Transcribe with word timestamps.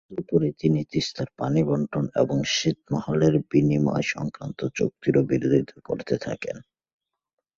তদুপরি 0.07 0.49
তিনি 0.51 0.79
তিস্তার 0.91 1.29
পানি 1.37 1.61
বণ্টন 1.63 2.05
এবং 2.15 2.37
ছিটমহল 2.51 3.21
বিনিময়সংক্রান্ত 3.51 4.59
চুক্তিরও 4.75 5.21
বিরোধিতা 5.23 5.77
করতে 5.85 6.15
থাকেন। 6.17 6.57